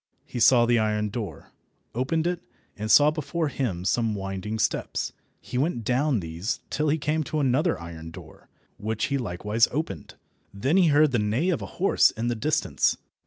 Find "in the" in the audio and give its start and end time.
12.09-12.35